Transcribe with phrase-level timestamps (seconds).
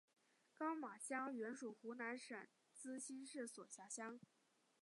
[0.55, 2.35] 高码乡原属湖南省
[2.73, 4.19] 资兴市所辖乡。